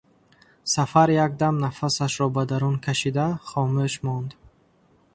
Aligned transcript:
Сафар 0.73 1.09
як 1.25 1.31
дам 1.43 1.59
нафасашро 1.65 2.25
ба 2.35 2.41
дарун 2.51 2.75
кашида, 2.85 3.27
хомӯш 3.47 3.93
монд. 4.05 4.29